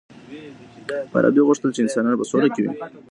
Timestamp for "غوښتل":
1.47-1.69